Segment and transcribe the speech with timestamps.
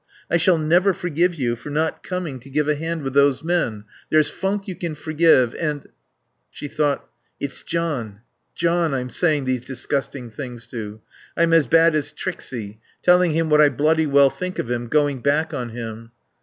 [0.31, 3.83] I shall never forgive you for not coming to give a hand with those men.
[4.09, 5.85] There's funk you can forgive and"
[6.49, 7.07] She thought:
[7.39, 8.21] "It's John
[8.55, 11.01] John I'm saying these disgusting things to.
[11.37, 15.19] I'm as bad as Trixie, telling him what I bloody well think of him, going
[15.21, 16.09] back on him."